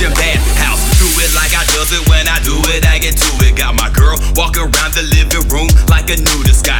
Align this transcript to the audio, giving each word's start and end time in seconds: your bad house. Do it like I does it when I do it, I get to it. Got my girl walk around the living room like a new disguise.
your 0.00 0.10
bad 0.16 0.40
house. 0.56 0.80
Do 0.98 1.06
it 1.20 1.30
like 1.34 1.52
I 1.52 1.64
does 1.76 1.92
it 1.92 2.08
when 2.08 2.26
I 2.26 2.40
do 2.40 2.56
it, 2.72 2.86
I 2.86 2.98
get 2.98 3.16
to 3.16 3.30
it. 3.44 3.56
Got 3.56 3.74
my 3.74 3.90
girl 3.90 4.16
walk 4.34 4.56
around 4.56 4.92
the 4.96 5.04
living 5.12 5.46
room 5.48 5.68
like 5.88 6.08
a 6.08 6.16
new 6.16 6.42
disguise. 6.42 6.79